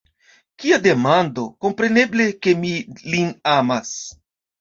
Kia 0.61 0.77
demando! 0.85 1.43
kompreneble, 1.65 2.25
ke 2.47 2.55
mi 2.63 2.73
lin 3.17 3.29
amas. 3.53 3.93